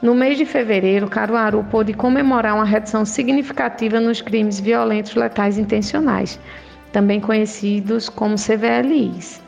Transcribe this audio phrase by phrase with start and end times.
[0.00, 6.38] No mês de fevereiro, Caruaru pôde comemorar uma redução significativa nos crimes violentos letais intencionais,
[6.92, 9.42] também conhecidos como CVLIs.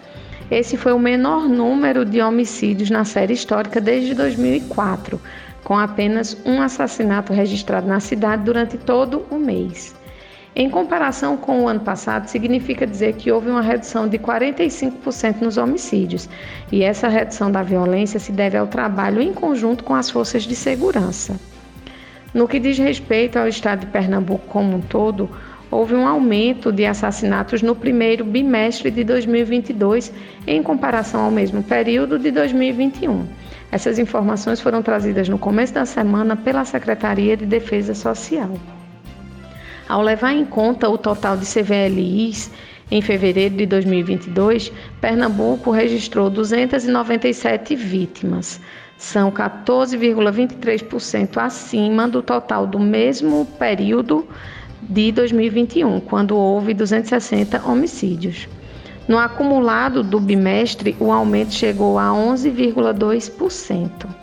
[0.50, 5.20] Esse foi o menor número de homicídios na série histórica desde 2004,
[5.62, 9.94] com apenas um assassinato registrado na cidade durante todo o mês.
[10.54, 15.56] Em comparação com o ano passado, significa dizer que houve uma redução de 45% nos
[15.56, 16.28] homicídios,
[16.72, 20.56] e essa redução da violência se deve ao trabalho em conjunto com as forças de
[20.56, 21.38] segurança.
[22.34, 25.30] No que diz respeito ao estado de Pernambuco como um todo,
[25.70, 30.12] houve um aumento de assassinatos no primeiro bimestre de 2022
[30.48, 33.24] em comparação ao mesmo período de 2021.
[33.70, 38.50] Essas informações foram trazidas no começo da semana pela Secretaria de Defesa Social.
[39.90, 42.52] Ao levar em conta o total de CVLIs
[42.92, 48.60] em fevereiro de 2022, Pernambuco registrou 297 vítimas.
[48.96, 54.24] São 14,23% acima do total do mesmo período
[54.80, 58.46] de 2021, quando houve 260 homicídios.
[59.08, 64.19] No acumulado do bimestre, o aumento chegou a 11,2%.